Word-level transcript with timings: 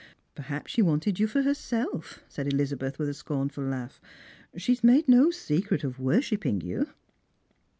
"Perhaps 0.35 0.71
she 0.71 0.81
wanted 0.81 1.19
you 1.19 1.27
for 1.27 1.43
herself," 1.43 2.23
said 2.27 2.47
Elizabeth, 2.51 2.97
with 2.97 3.07
a 3.07 3.13
scornful 3.13 3.63
laugh," 3.63 4.01
She 4.57 4.71
has 4.71 4.83
made 4.83 5.07
no 5.07 5.29
secret 5.29 5.83
of 5.83 5.99
worshipping 5.99 6.59
you." 6.59 6.87